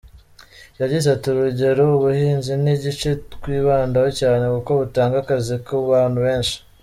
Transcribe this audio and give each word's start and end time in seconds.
Yagize 0.81 1.07
ati 1.15 1.27
“Urugero, 1.29 1.83
ubuhinzi 1.97 2.51
ni 2.63 2.71
igice 2.75 3.09
twibandaho 3.33 4.09
cyane 4.19 4.43
kuko 4.53 4.71
butanga 4.79 5.15
akazi 5.23 5.55
ku 5.65 5.75
bantu 5.91 6.19
benshi. 6.27 6.55